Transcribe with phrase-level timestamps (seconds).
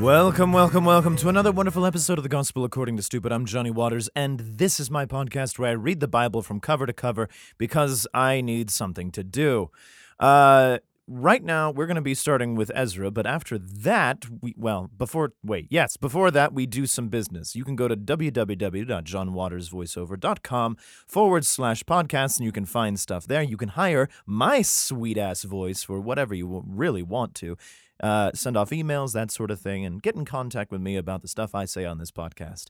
[0.00, 3.32] Welcome, welcome, welcome to another wonderful episode of the Gospel According to Stupid.
[3.32, 6.86] I'm Johnny Waters, and this is my podcast where I read the Bible from cover
[6.86, 7.28] to cover
[7.58, 9.72] because I need something to do.
[10.20, 10.78] Uh,
[11.08, 15.32] right now, we're going to be starting with Ezra, but after that, we, well, before,
[15.42, 17.56] wait, yes, before that, we do some business.
[17.56, 20.76] You can go to www.johnwatersvoiceover.com
[21.08, 23.42] forward slash podcasts, and you can find stuff there.
[23.42, 27.56] You can hire my sweet ass voice for whatever you really want to
[28.02, 31.22] uh, send off emails, that sort of thing, and get in contact with me about
[31.22, 32.66] the stuff I say on this podcast.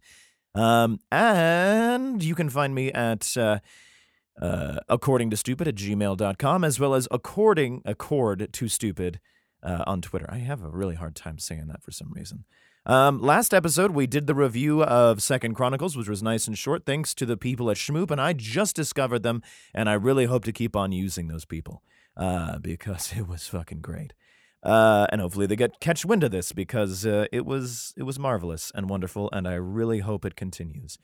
[0.54, 3.58] Um, and you can find me at uh,
[4.40, 9.20] uh, according to stupid at gmail.com as well as according accord to stupid
[9.62, 10.26] uh, on Twitter.
[10.28, 12.44] I have a really hard time saying that for some reason.
[12.86, 16.86] Um, last episode, we did the review of Second Chronicles, which was nice and short,
[16.86, 19.42] thanks to the people at Shmoop, and I just discovered them,
[19.74, 21.82] and I really hope to keep on using those people
[22.16, 24.14] uh, because it was fucking great
[24.62, 28.18] uh, and hopefully they get catch wind of this because uh, it was it was
[28.18, 30.98] marvelous and wonderful, and I really hope it continues.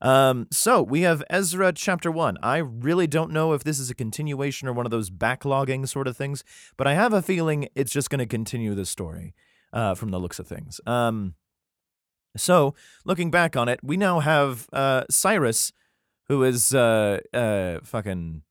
[0.00, 2.36] Um, so we have Ezra chapter one.
[2.42, 6.06] I really don't know if this is a continuation or one of those backlogging sort
[6.06, 6.44] of things,
[6.76, 9.34] but I have a feeling it's just going to continue the story
[9.72, 10.80] uh, from the looks of things.
[10.86, 11.34] Um,
[12.36, 15.72] so looking back on it, we now have uh, Cyrus,
[16.28, 18.42] who is uh, uh, fucking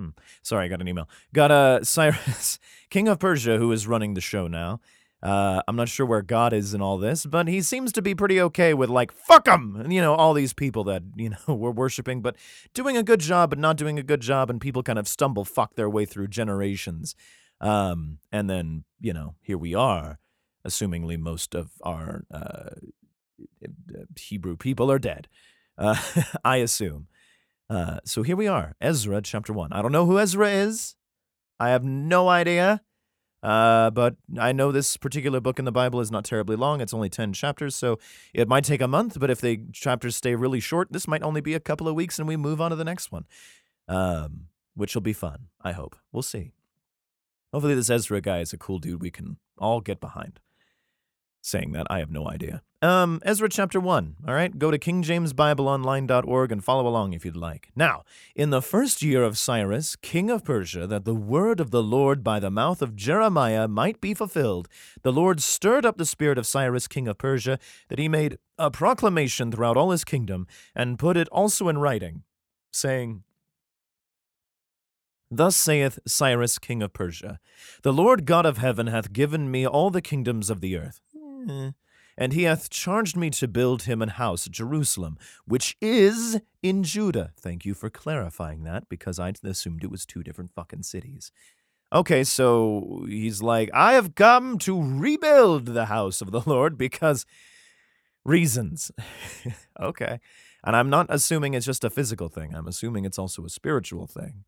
[0.00, 0.08] Hmm.
[0.42, 1.08] Sorry, I got an email.
[1.34, 2.58] Got a Cyrus,
[2.90, 4.80] King of Persia, who is running the show now.
[5.22, 8.14] Uh, I'm not sure where God is in all this, but he seems to be
[8.14, 11.70] pretty okay with like fuck them, you know, all these people that you know we're
[11.70, 12.36] worshiping, but
[12.72, 15.44] doing a good job, but not doing a good job, and people kind of stumble
[15.44, 17.14] fuck their way through generations,
[17.60, 20.18] um, and then you know here we are,
[20.66, 22.70] assumingly most of our uh,
[24.18, 25.28] Hebrew people are dead.
[25.76, 26.00] Uh,
[26.44, 27.08] I assume.
[27.70, 29.72] Uh, so here we are, Ezra chapter 1.
[29.72, 30.96] I don't know who Ezra is.
[31.60, 32.82] I have no idea.
[33.44, 36.80] Uh, but I know this particular book in the Bible is not terribly long.
[36.80, 37.98] It's only 10 chapters, so
[38.34, 41.40] it might take a month, but if the chapters stay really short, this might only
[41.40, 43.24] be a couple of weeks and we move on to the next one,
[43.88, 45.96] um, which will be fun, I hope.
[46.12, 46.52] We'll see.
[47.52, 50.40] Hopefully, this Ezra guy is a cool dude we can all get behind.
[51.42, 52.62] Saying that, I have no idea.
[52.82, 54.16] Um, Ezra chapter 1.
[54.26, 57.70] All right, go to kingjamesbibleonline.org and follow along if you'd like.
[57.76, 61.82] Now, in the first year of Cyrus, king of Persia, that the word of the
[61.82, 64.68] Lord by the mouth of Jeremiah might be fulfilled,
[65.02, 67.58] the Lord stirred up the spirit of Cyrus, king of Persia,
[67.88, 72.22] that he made a proclamation throughout all his kingdom, and put it also in writing,
[72.72, 73.24] saying,
[75.30, 77.38] Thus saith Cyrus, king of Persia
[77.82, 81.00] The Lord God of heaven hath given me all the kingdoms of the earth.
[81.48, 81.70] Eh.
[82.18, 86.82] And he hath charged me to build him an house at Jerusalem, which is in
[86.82, 87.32] Judah.
[87.38, 91.32] Thank you for clarifying that, because I assumed it was two different fucking cities.
[91.92, 97.26] Okay, so he's like, I have come to rebuild the house of the Lord because
[98.24, 98.92] reasons.
[99.80, 100.20] okay.
[100.62, 104.06] And I'm not assuming it's just a physical thing, I'm assuming it's also a spiritual
[104.06, 104.44] thing.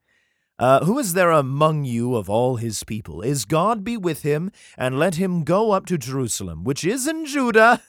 [0.62, 3.20] Uh, who is there among you of all his people?
[3.20, 7.26] Is God be with him, and let him go up to Jerusalem, which is in
[7.26, 7.82] Judah,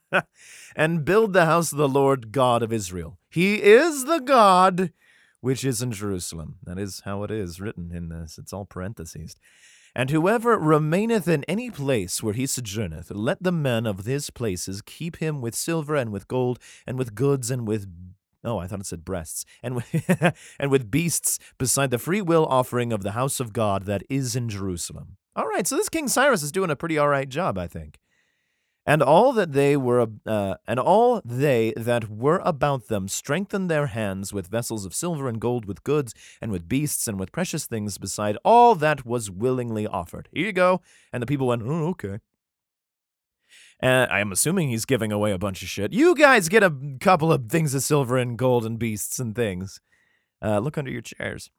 [0.76, 3.18] and build the house of the Lord God of Israel.
[3.28, 4.92] He is the God
[5.40, 6.58] which is in Jerusalem.
[6.62, 8.38] That is how it is written in this.
[8.38, 9.34] It's all parentheses.
[9.92, 14.82] And whoever remaineth in any place where he sojourneth, let the men of his places
[14.82, 17.88] keep him with silver and with gold, and with goods and with
[18.44, 19.44] Oh, I thought it said breasts.
[19.62, 23.84] And with, and with beasts beside the free will offering of the house of God
[23.84, 25.16] that is in Jerusalem.
[25.36, 27.98] All right, so this King Cyrus is doing a pretty all right job, I think.
[28.86, 33.86] And all that they were, uh, and all they that were about them strengthened their
[33.86, 37.64] hands with vessels of silver and gold, with goods, and with beasts, and with precious
[37.64, 40.28] things beside all that was willingly offered.
[40.32, 40.82] Here you go.
[41.14, 42.18] And the people went, oh, okay.
[43.80, 45.92] And I'm assuming he's giving away a bunch of shit.
[45.92, 49.80] You guys get a couple of things of silver and gold and beasts and things.
[50.42, 51.50] Uh, look under your chairs.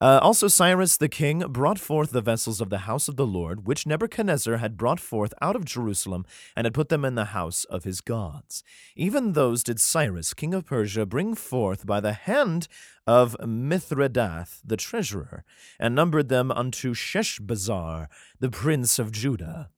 [0.00, 3.66] Uh, also, Cyrus the king brought forth the vessels of the house of the Lord,
[3.66, 6.24] which Nebuchadnezzar had brought forth out of Jerusalem,
[6.54, 8.62] and had put them in the house of his gods.
[8.94, 12.68] Even those did Cyrus, king of Persia, bring forth by the hand
[13.08, 15.44] of Mithredath the treasurer,
[15.80, 18.06] and numbered them unto Sheshbazzar,
[18.38, 19.70] the prince of Judah.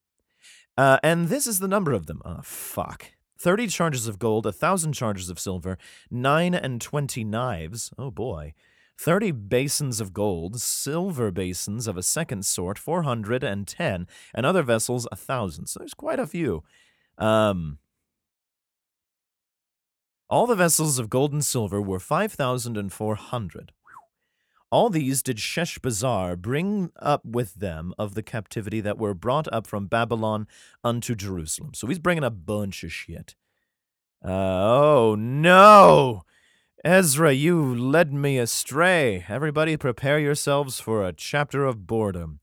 [0.76, 2.22] Uh, and this is the number of them.
[2.24, 3.12] Oh, fuck.
[3.38, 5.78] 30 charges of gold, a 1,000 charges of silver,
[6.10, 7.90] 9 and 20 knives.
[7.96, 8.52] Oh boy.
[8.98, 15.16] 30 basins of gold, silver basins of a second sort, 410, and other vessels, a
[15.16, 15.66] 1,000.
[15.66, 16.62] So there's quite a few.
[17.16, 17.78] Um,
[20.28, 23.72] all the vessels of gold and silver were 5,400.
[24.70, 29.66] All these did Sheshbazzar bring up with them of the captivity that were brought up
[29.66, 30.46] from Babylon
[30.84, 31.72] unto Jerusalem.
[31.74, 33.34] So he's bringing a bunch of shit.
[34.24, 36.22] Uh, oh no!
[36.84, 39.24] Ezra, you led me astray.
[39.28, 42.39] Everybody prepare yourselves for a chapter of boredom.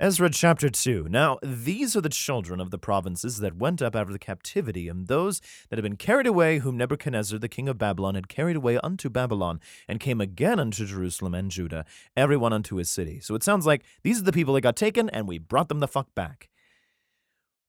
[0.00, 1.08] Ezra chapter 2.
[1.10, 4.86] Now, these are the children of the provinces that went up out of the captivity,
[4.86, 8.54] and those that had been carried away, whom Nebuchadnezzar the king of Babylon had carried
[8.54, 9.58] away unto Babylon,
[9.88, 11.84] and came again unto Jerusalem and Judah,
[12.16, 13.18] every one unto his city.
[13.18, 15.80] So it sounds like these are the people that got taken, and we brought them
[15.80, 16.48] the fuck back.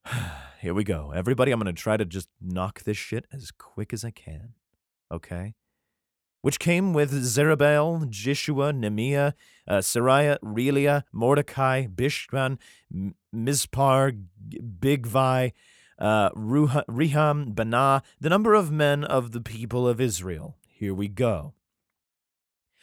[0.61, 1.11] Here we go.
[1.15, 4.53] Everybody, I'm going to try to just knock this shit as quick as I can.
[5.11, 5.55] Okay?
[6.41, 9.33] Which came with Zerubbabel, Jeshua, Nehemiah,
[9.67, 12.57] uh, Sariah, Relia, Mordecai, Bishman,
[13.35, 14.23] Mizpar,
[14.79, 15.51] Bigvai,
[15.99, 20.57] uh, Ruha, Reham, Banah, the number of men of the people of Israel.
[20.67, 21.53] Here we go.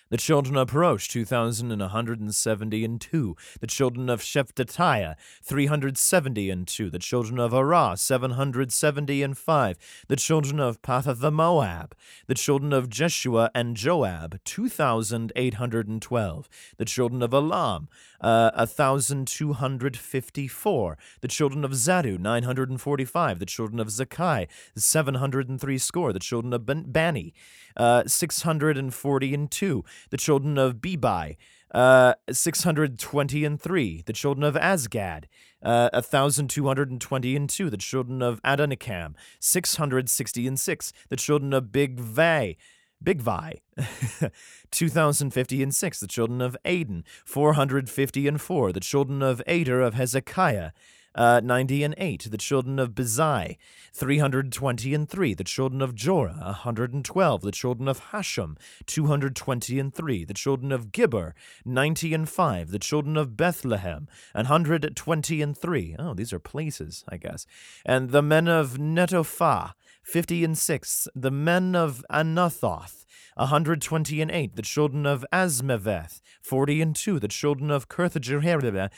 [0.08, 3.37] The children of Parosh, 2,170 and 2.
[3.58, 6.91] The children of Shephatiah, 370 and 2.
[6.91, 9.79] The children of Arah, 770 and 5.
[10.06, 11.97] The children of Pathath Moab.
[12.29, 16.49] The children of Jeshua and Joab, 2,812.
[16.76, 17.88] The children of Elam,
[18.20, 20.99] uh, 1,254.
[21.20, 23.38] The children of Zattu, 945.
[23.41, 26.12] The children of Zaccai, 703 score.
[26.12, 27.35] The children of Bani,
[27.76, 31.37] uh, 640 and 2 the children of Bebai,
[31.72, 35.25] uh, 620 and 3, the children of Azgad,
[35.62, 41.98] uh, 1,220 and 2, the children of Adonikam, 660 and 6, the children of Big
[41.98, 42.56] Vai,
[43.02, 43.60] Big Vi,
[44.70, 49.94] 2050 and 6, the children of Adin, 450 and 4, the children of Ater of
[49.94, 50.70] Hezekiah,
[51.17, 53.57] uh, 90 and 8, the children of Bezai,
[53.93, 60.25] 320 and 3, the children of Jorah, 112, the children of Hashem, 220 and 3,
[60.25, 61.33] the children of Gibbar,
[61.65, 65.97] 90 and 5, the children of Bethlehem, 120 and 3.
[65.99, 67.47] Oh, these are places, I guess.
[67.85, 69.73] And the men of Netophah,
[70.03, 76.81] 50 and 6, the men of Anathoth, 120 and 8, the children of Asmaveth, 40
[76.81, 78.91] and 2, the children of Kirthajeribah,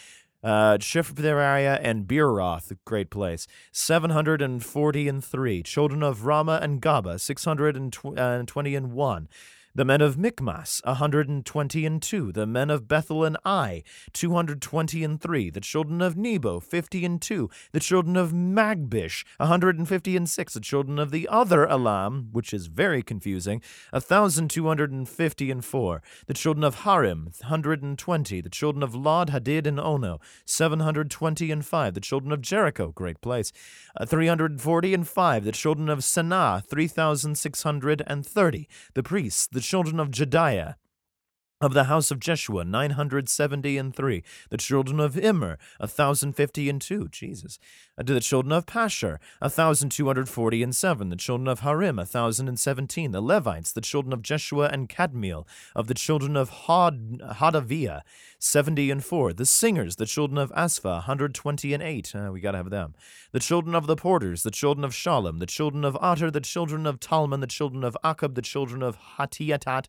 [0.48, 0.78] uh,
[1.82, 3.46] and Beeroth, great place.
[3.70, 5.62] 740 and 3.
[5.62, 9.28] Children of Ramah and Gaba, 620 and 1.
[9.78, 12.32] The men of Michmas, a 120 and 2.
[12.32, 15.50] The men of Bethel and Ai, 220 and 3.
[15.50, 17.48] The children of Nebo, 50 and 2.
[17.70, 20.54] The children of Magbish, a 150 and 6.
[20.54, 26.02] The children of the other Elam, which is very confusing, a 1,250 and 4.
[26.26, 28.40] The children of Harim, 120.
[28.40, 31.94] The children of Lod, Hadid, and Ono, 720 and 5.
[31.94, 33.52] The children of Jericho, great place,
[33.96, 35.44] uh, 340 and 5.
[35.44, 38.68] The children of Sanaa, 3,630.
[38.94, 40.74] The priests, the children of Jediah,
[41.60, 44.22] of the house of Jeshua, 970 and 3.
[44.50, 47.08] The children of Immer, 1050 and 2.
[47.08, 47.58] Jesus.
[47.98, 51.08] Uh, to the children of Pashur, 1240 and 7.
[51.08, 53.10] The children of Harim, 1017.
[53.10, 55.46] The Levites, the children of Jeshua and Kadmiel.
[55.74, 58.02] Of the children of Hod, Hodaviah,
[58.38, 59.32] 70 and 4.
[59.32, 62.14] The singers, the children of Asphah, 120 and 8.
[62.14, 62.94] Uh, we got to have them.
[63.32, 66.86] The children of the porters, the children of Shalom, the children of Ater, the children
[66.86, 69.86] of Talmon, the children of Akab, the children of Hatiatat,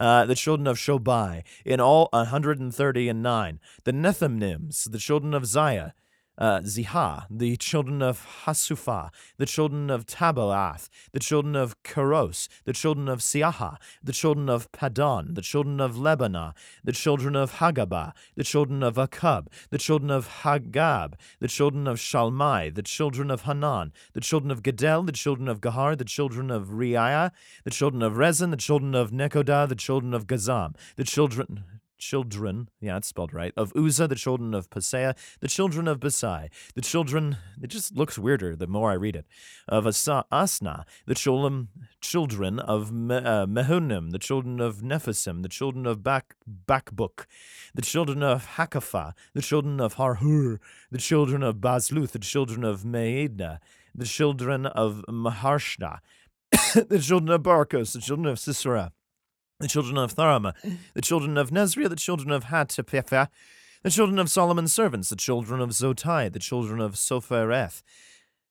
[0.00, 3.60] uh, the children of Shobai, in all 130 and 9.
[3.84, 5.92] The Nethinims, the children of Ziah,
[6.40, 12.72] uh, Ziha, the children of Hasupha, the children of Tabalath, the children of Keros, the
[12.72, 18.12] children of Siaha, the children of Padon, the children of Lebanon, the children of Hagabah,
[18.36, 23.42] the children of Akub, the children of Hagab, the children of Shalmai, the children of
[23.42, 27.30] Hanan, the children of Gedel, the children of Gahar, the children of Reaiah,
[27.64, 31.64] the children of Rezin, the children of Nekodah, the children of Gazzam, the children
[32.00, 36.48] children, yeah, it's spelled right, of Uzzah, the children of Paseah, the children of Besai,
[36.74, 39.26] the children, it just looks weirder the more I read it,
[39.68, 41.68] of Asa, Asna, the children,
[42.00, 46.34] children of Me, uh, Mehunim, the children of Nephisim, the children of Bak,
[46.66, 47.26] Bakbuk,
[47.74, 50.58] the children of Hakapha, the children of Harhur,
[50.90, 53.60] the children of Bazluth, the children of Meidna,
[53.94, 55.98] the children of Maharshna,
[56.74, 58.92] the children of Barkos, the children of Sisera,
[59.60, 60.54] the children of Tharama,
[60.94, 63.28] the children of Nezria, the children of Hatipepha,
[63.82, 67.82] the children of Solomon's servants, the children of Zotai, the children of Sophereth,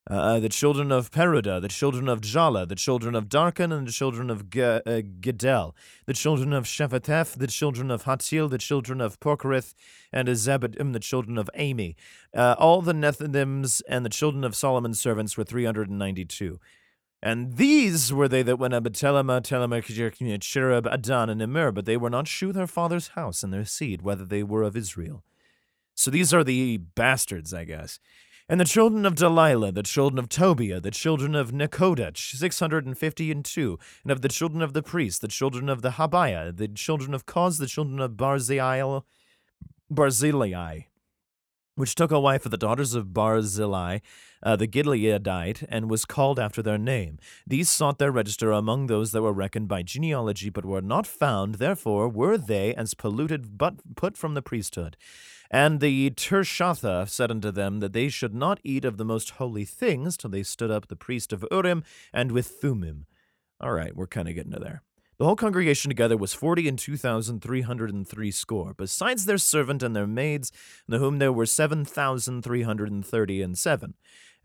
[0.10, 3.92] uh, the children of Peruda, the children of Jala, the children of Darkon, and the
[3.92, 5.74] children of G- uh, Gedel,
[6.06, 9.74] the children of Shephateth, the children of Hatil, the children of Porkerith,
[10.12, 11.96] and Zebedim, the children of Ami.
[12.34, 16.60] Uh, all the Nethinims and the children of Solomon's servants were 392.
[17.22, 21.98] And these were they that went up Telema, Telema, Cherub, Adan, and Immer, but they
[21.98, 25.24] were not shew their father's house and their seed, whether they were of Israel.
[25.96, 28.00] So these are the bastards, I guess.
[28.48, 33.46] And the children of Delilah, the children of Tobiah, the children of Nekodah, 650 and
[33.46, 37.14] 2, and of the children of the priests, the children of the Habaiah, the children
[37.14, 39.02] of Koz, the children of Barzillai,
[39.92, 40.86] Barzillai,
[41.76, 44.00] which took a wife of the daughters of Barzillai,
[44.43, 47.17] uh, the Gileadite, and was called after their name.
[47.46, 51.55] These sought their register among those that were reckoned by genealogy, but were not found.
[51.55, 54.98] Therefore were they as polluted, but put from the priesthood.
[55.51, 59.65] And the Tirshatha said unto them that they should not eat of the most holy
[59.65, 63.08] things till they stood up the priest of Urim and with Thummim.
[63.60, 64.84] All right, we're kind of getting to there.
[65.17, 69.25] The whole congregation together was forty and two thousand three hundred and three score, besides
[69.25, 70.50] their servant and their maids,
[70.88, 73.96] in whom there were seven thousand three hundred and thirty and seven.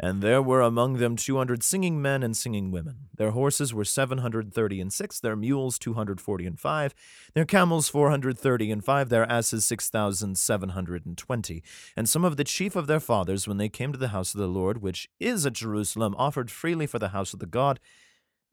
[0.00, 3.08] And there were among them two hundred singing men and singing women.
[3.16, 6.94] Their horses were seven hundred thirty and six, their mules two hundred forty and five,
[7.34, 11.62] their camels four hundred thirty and five, their asses six thousand seven hundred and twenty.
[11.96, 14.40] And some of the chief of their fathers, when they came to the house of
[14.40, 17.78] the Lord, which is at Jerusalem, offered freely for the house of the God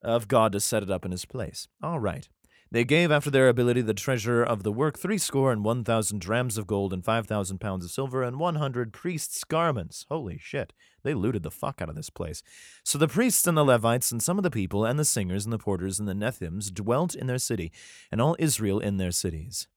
[0.03, 1.67] of God to set it up in his place.
[1.81, 2.29] All right.
[2.73, 6.57] They gave after their ability the treasure of the work threescore and one thousand drams
[6.57, 10.05] of gold and five thousand pounds of silver and one hundred priests' garments.
[10.09, 10.71] Holy shit.
[11.03, 12.41] They looted the fuck out of this place.
[12.85, 15.51] So the priests and the Levites and some of the people and the singers and
[15.51, 17.73] the porters and the Nethims dwelt in their city,
[18.09, 19.67] and all Israel in their cities.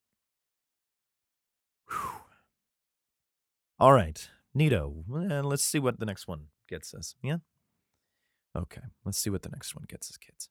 [1.89, 2.21] Whew.
[3.81, 4.29] All right.
[4.55, 5.05] Nito.
[5.13, 7.17] Eh, let's see what the next one gets us.
[7.25, 7.39] Yeah?
[8.57, 8.83] Okay.
[9.05, 10.49] Let's see what the next one gets us, kids.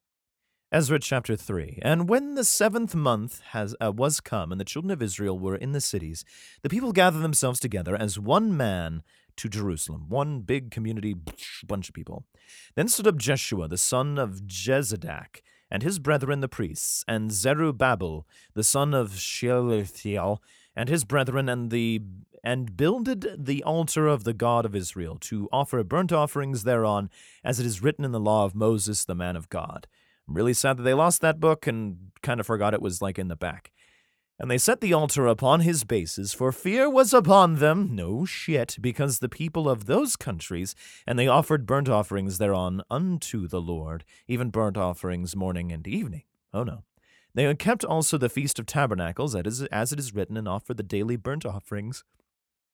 [0.73, 1.77] Ezra chapter 3.
[1.83, 5.55] And when the seventh month has, uh, was come, and the children of Israel were
[5.55, 6.25] in the cities,
[6.63, 9.03] the people gathered themselves together as one man
[9.35, 11.13] to Jerusalem, one big community,
[11.67, 12.25] bunch of people.
[12.73, 18.25] Then stood up Jeshua, the son of Jezadak, and his brethren the priests, and Zerubbabel,
[18.55, 20.41] the son of Shealtiel,
[20.75, 22.01] and his brethren, and the
[22.43, 27.11] and builded the altar of the God of Israel to offer burnt offerings thereon,
[27.43, 29.87] as it is written in the law of Moses, the man of God.
[30.27, 33.27] Really sad that they lost that book and kind of forgot it was like in
[33.27, 33.71] the back.
[34.39, 38.77] And they set the altar upon his bases, for fear was upon them, no shit,
[38.81, 40.73] because the people of those countries,
[41.05, 46.23] and they offered burnt offerings thereon unto the Lord, even burnt offerings morning and evening.
[46.51, 46.83] Oh no.
[47.35, 51.15] They kept also the Feast of Tabernacles, as it is written, and offered the daily
[51.15, 52.03] burnt offerings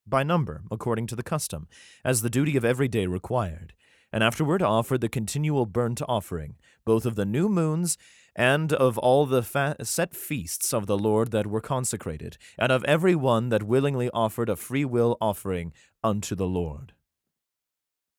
[0.09, 1.67] by number, according to the custom,
[2.03, 3.73] as the duty of every day required
[4.11, 7.97] and afterward offered the continual burnt offering, both of the new moons
[8.35, 12.83] and of all the fa- set feasts of the Lord that were consecrated, and of
[12.85, 15.73] every one that willingly offered a free will offering
[16.03, 16.93] unto the Lord.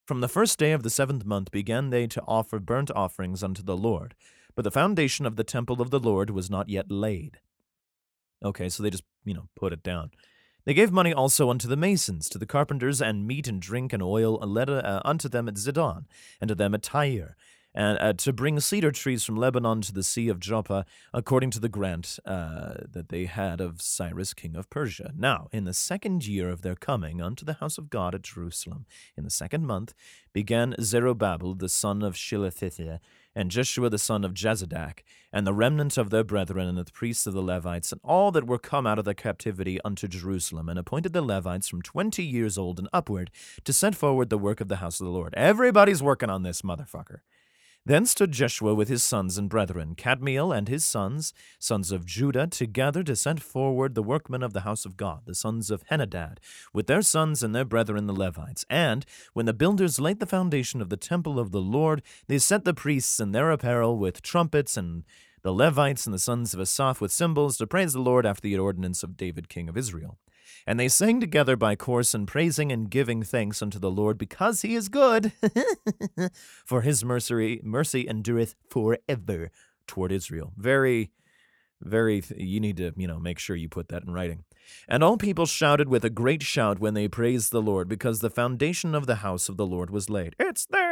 [0.07, 3.63] From the first day of the seventh month began they to offer burnt offerings unto
[3.63, 4.15] the Lord,
[4.55, 7.39] but the foundation of the temple of the Lord was not yet laid.
[8.45, 10.11] Okay, so they just, you know, put it down.
[10.65, 14.03] They gave money also unto the masons, to the carpenters, and meat and drink and
[14.03, 16.05] oil, uh, unto them at Zidon,
[16.41, 17.37] and to them at Tyre,
[17.75, 20.85] and uh, to bring cedar trees from Lebanon to the sea of Joppa,
[21.15, 25.13] according to the grant uh, that they had of Cyrus king of Persia.
[25.17, 28.87] Now, in the second year of their coming unto the house of God at Jerusalem,
[29.17, 29.95] in the second month,
[30.33, 32.99] began Zerubbabel the son of Shealtiel,
[33.33, 37.29] and Jeshua the son of Jezadak, and the remnant of their brethren, and the priests
[37.29, 40.79] of the Levites, and all that were come out of the captivity unto Jerusalem, and
[40.79, 43.31] appointed the Levites from twenty years old and upward
[43.63, 45.33] to set forward the work of the house of the Lord.
[45.37, 47.21] Everybody's working on this motherfucker.
[47.91, 52.47] Then stood Jeshua with his sons and brethren, Kadmiel and his sons, sons of Judah,
[52.47, 56.39] together to send forward the workmen of the house of God, the sons of Henadad,
[56.73, 58.65] with their sons and their brethren the Levites.
[58.71, 62.65] And when the builders laid the foundation of the temple of the Lord, they set
[62.65, 65.03] the priests in their apparel with trumpets and
[65.43, 68.57] the Levites and the sons of Asaph with cymbals to praise the Lord after the
[68.57, 70.17] ordinance of David king of Israel.
[70.67, 74.63] And they sang together by course and praising and giving thanks unto the Lord because
[74.63, 75.33] he is good,
[76.65, 79.51] for his mercy, mercy endureth forever
[79.87, 80.53] toward Israel.
[80.57, 81.11] Very,
[81.81, 84.45] very, you need to, you know, make sure you put that in writing.
[84.89, 88.31] And all people shouted with a great shout when they praised the Lord, because the
[88.31, 90.37] foundation of the house of the Lord was laid.
[90.39, 90.90] It's there!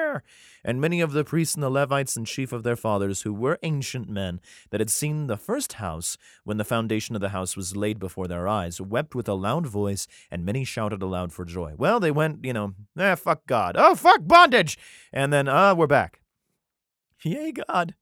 [0.65, 3.59] And many of the priests and the Levites and chief of their fathers, who were
[3.63, 7.77] ancient men, that had seen the first house, when the foundation of the house was
[7.77, 11.75] laid before their eyes, wept with a loud voice, and many shouted aloud for joy.
[11.77, 13.77] Well, they went, you know, ah, fuck God.
[13.79, 14.79] Oh, fuck bondage!
[15.13, 16.21] And then, ah, we're back.
[17.25, 17.95] Yay, God.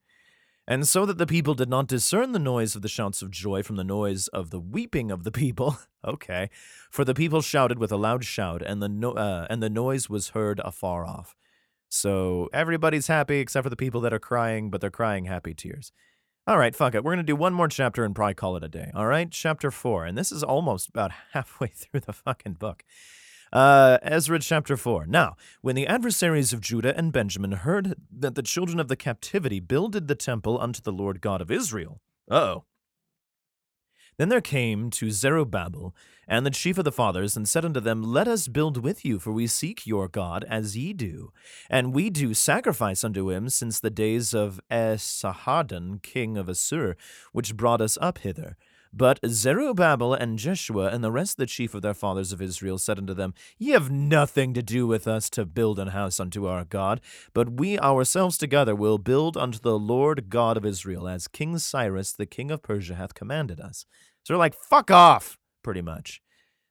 [0.68, 3.62] And so that the people did not discern the noise of the shouts of joy
[3.62, 5.78] from the noise of the weeping of the people.
[6.04, 6.50] okay.
[6.90, 10.10] For the people shouted with a loud shout, and the, no- uh, and the noise
[10.10, 11.36] was heard afar off.
[11.88, 15.92] So everybody's happy except for the people that are crying, but they're crying happy tears.
[16.46, 17.02] All right, fuck it.
[17.02, 18.90] We're going to do one more chapter and probably call it a day.
[18.94, 20.04] All right, chapter four.
[20.04, 22.84] And this is almost about halfway through the fucking book.
[23.52, 25.06] Uh, Ezra chapter 4.
[25.06, 29.60] Now, when the adversaries of Judah and Benjamin heard that the children of the captivity
[29.60, 32.00] builded the temple unto the Lord God of Israel,
[32.30, 32.64] oh.
[34.18, 35.94] Then there came to Zerubbabel
[36.28, 39.18] and the chief of the fathers, and said unto them, Let us build with you,
[39.18, 41.32] for we seek your God as ye do.
[41.70, 46.96] And we do sacrifice unto him since the days of Esarhaddon, king of Assur,
[47.32, 48.56] which brought us up hither.
[48.96, 52.78] But Zerubbabel and Jeshua and the rest of the chief of their fathers of Israel
[52.78, 56.46] said unto them, Ye have nothing to do with us to build an house unto
[56.46, 57.02] our God,
[57.34, 62.12] but we ourselves together will build unto the Lord God of Israel, as King Cyrus
[62.12, 63.84] the king of Persia hath commanded us.
[64.22, 66.22] So they're like, Fuck off, pretty much.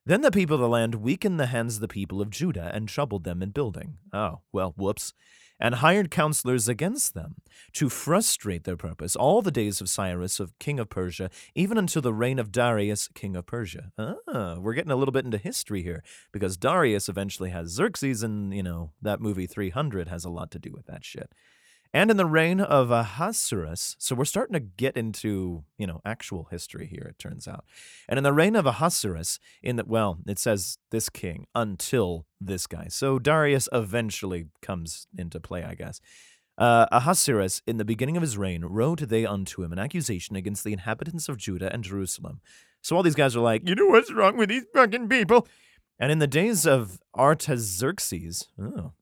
[0.05, 2.87] Then the people of the land weakened the hands of the people of Judah and
[2.87, 3.97] troubled them in building.
[4.13, 5.13] Oh, well, whoops
[5.59, 7.35] and hired counselors against them
[7.73, 12.01] to frustrate their purpose all the days of Cyrus, of king of Persia, even until
[12.01, 13.91] the reign of Darius, king of Persia.
[13.97, 18.53] Ah, we're getting a little bit into history here because Darius eventually has Xerxes, and
[18.53, 21.31] you know that movie 300 has a lot to do with that shit
[21.93, 23.95] and in the reign of Ahasuerus.
[23.99, 27.65] So we're starting to get into, you know, actual history here, it turns out.
[28.09, 32.67] And in the reign of Ahasuerus, in that, well, it says this king until this
[32.67, 32.87] guy.
[32.89, 36.01] So Darius eventually comes into play, I guess.
[36.57, 40.63] Uh, Ahasuerus, in the beginning of his reign, wrote they unto him an accusation against
[40.63, 42.39] the inhabitants of Judah and Jerusalem.
[42.81, 45.47] So all these guys are like, you know what's wrong with these fucking people?
[45.99, 48.93] And in the days of Artaxerxes, oh,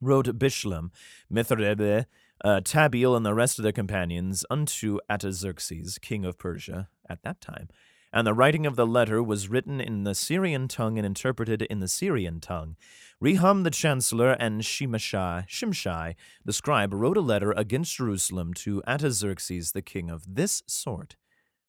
[0.00, 0.90] wrote Bishlam,
[1.32, 2.06] Mithridebe,
[2.44, 7.40] uh, Tabeel, and the rest of their companions unto Artaxerxes, king of Persia, at that
[7.40, 7.68] time.
[8.12, 11.80] And the writing of the letter was written in the Syrian tongue and interpreted in
[11.80, 12.76] the Syrian tongue.
[13.22, 19.72] Rehum the chancellor and Shimshai, Shimshai the scribe wrote a letter against Jerusalem to Artaxerxes
[19.72, 21.16] the king of this sort.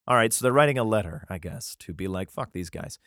[0.08, 2.98] All right, so they're writing a letter, I guess, to be like, fuck these guys.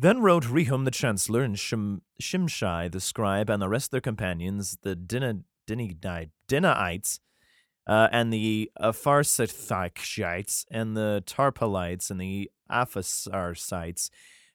[0.00, 4.00] Then wrote Rehum the chancellor and Shim, Shimshai the scribe and the rest of their
[4.00, 7.20] companions, the Dina, Dinaites,
[7.86, 14.08] uh, and the Apharsathites, and the Tarpalites, and the Aphasarsites,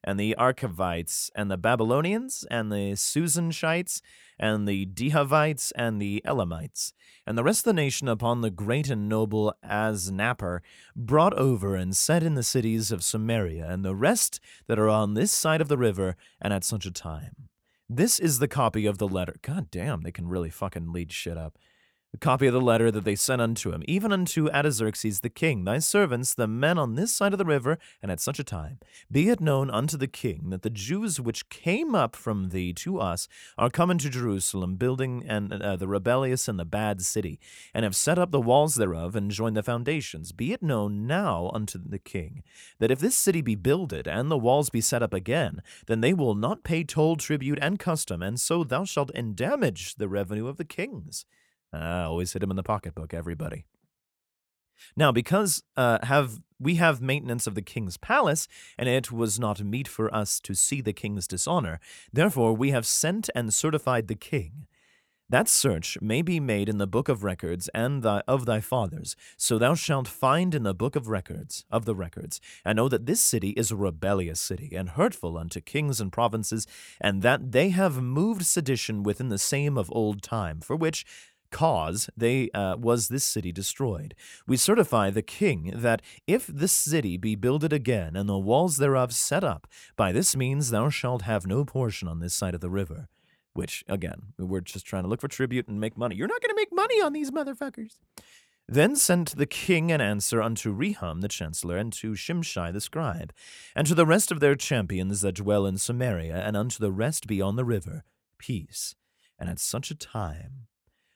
[0.05, 4.01] and the Archavites, and the Babylonians, and the Susanshites,
[4.39, 6.93] and the Dehavites, and the Elamites,
[7.25, 10.61] and the rest of the nation upon the great and noble Asnapper,
[10.95, 15.15] brought over and set in the cities of Samaria, and the rest that are on
[15.15, 17.49] this side of the river, and at such a time.
[17.89, 19.35] This is the copy of the letter.
[19.41, 21.57] God damn, they can really fucking lead shit up
[22.15, 25.65] a copy of the letter that they sent unto him, even unto Artaxerxes the king,
[25.65, 28.79] thy servants, the men on this side of the river, and at such a time.
[29.11, 33.01] Be it known unto the king that the Jews which came up from thee to
[33.01, 37.37] us are come into Jerusalem, building and uh, the rebellious and the bad city,
[37.73, 40.31] and have set up the walls thereof, and joined the foundations.
[40.31, 42.43] Be it known now unto the king
[42.79, 46.13] that if this city be builded, and the walls be set up again, then they
[46.13, 50.55] will not pay toll, tribute, and custom, and so thou shalt endamage the revenue of
[50.55, 51.25] the kings.
[51.75, 53.65] Uh, always hit him in the pocketbook, everybody.
[54.95, 59.61] Now, because uh, have we have maintenance of the king's palace, and it was not
[59.61, 61.79] meet for us to see the king's dishonor,
[62.13, 64.67] therefore we have sent and certified the king.
[65.27, 69.15] That search may be made in the book of records and thy, of thy fathers,
[69.37, 73.07] so thou shalt find in the book of records of the records, and know that
[73.07, 76.67] this city is a rebellious city, and hurtful unto kings and provinces,
[77.01, 81.05] and that they have moved sedition within the same of old time, for which
[81.55, 84.13] cause they uh, was this city destroyed.
[84.45, 89.13] We certify the king that if this city be builded again and the walls thereof
[89.13, 89.65] set up,
[89.95, 93.07] by this means thou shalt have no portion on this side of the river.
[93.53, 96.17] Which again, we're just trying to look for tribute and make money.
[96.17, 97.99] You're not going to make money on these motherfuckers.
[98.67, 103.31] Then sent the king an answer unto Rehum the chancellor, and to Shimshai the scribe,
[103.77, 107.27] and to the rest of their champions that dwell in Samaria, and unto the rest
[107.27, 108.03] beyond the river,
[108.39, 108.95] peace.
[109.39, 110.67] And at such a time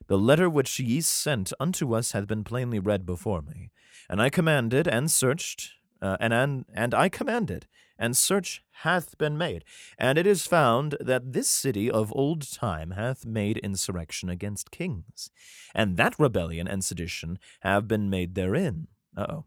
[0.10, 3.70] the letter which ye sent unto us hath been plainly read before me.
[4.10, 7.68] And I commanded and searched, uh, and, and, and I commanded,
[8.00, 9.64] and search hath been made.
[10.00, 15.30] And it is found that this city of old time hath made insurrection against kings,
[15.76, 18.88] and that rebellion and sedition have been made therein.
[19.16, 19.46] Uh-oh.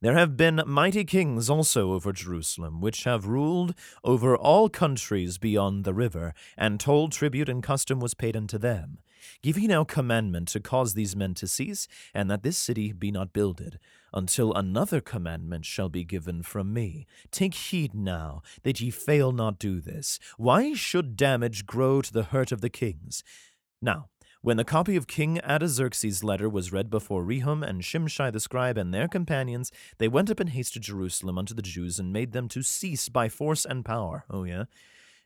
[0.00, 5.84] There have been mighty kings also over Jerusalem, which have ruled over all countries beyond
[5.84, 9.00] the river, and toll, tribute, and custom was paid unto them.
[9.42, 13.10] Give ye now commandment to cause these men to cease, and that this city be
[13.10, 13.78] not builded,
[14.12, 17.06] until another commandment shall be given from me.
[17.30, 20.18] Take heed now that ye fail not do this.
[20.36, 23.22] Why should damage grow to the hurt of the kings?
[23.80, 24.08] Now,
[24.40, 28.78] when the copy of King Artaxerxes' letter was read before Rehum and Shimshai the scribe
[28.78, 32.32] and their companions, they went up in haste to Jerusalem unto the Jews and made
[32.32, 34.24] them to cease by force and power.
[34.30, 34.64] Oh, yeah.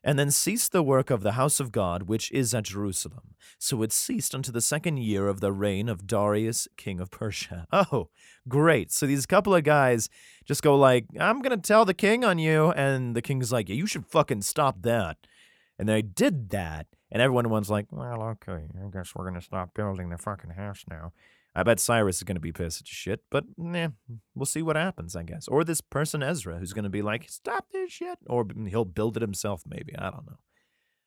[0.05, 3.35] And then ceased the work of the house of God, which is at Jerusalem.
[3.59, 7.67] So it ceased unto the second year of the reign of Darius, king of Persia.
[7.73, 8.09] Oh,
[8.49, 8.91] great.
[8.91, 10.09] So these couple of guys
[10.45, 12.73] just go like, I'm going to tell the king on you.
[12.73, 15.19] And the king's like, yeah, you should fucking stop that.
[15.79, 16.87] And they did that.
[17.11, 20.51] And everyone was like, well, okay, I guess we're going to stop building the fucking
[20.51, 21.13] house now.
[21.55, 23.89] I bet Cyrus is going to be pissed at shit, but nah,
[24.35, 25.49] we'll see what happens, I guess.
[25.49, 28.19] Or this person, Ezra, who's going to be like, stop this shit.
[28.27, 29.95] Or he'll build it himself, maybe.
[29.99, 30.39] I don't know.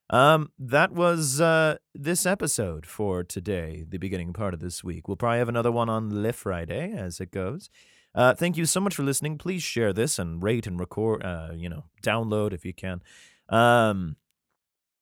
[0.10, 5.08] Um, that was uh, this episode for today, the beginning part of this week.
[5.08, 7.70] We'll probably have another one on Le Friday as it goes.
[8.14, 9.38] Uh, thank you so much for listening.
[9.38, 13.02] Please share this and rate and record, uh, you know, download if you can.
[13.50, 14.16] Um,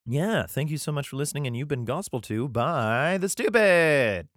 [0.05, 4.29] yeah, thank you so much for listening, and you've been gospel to by the stupid.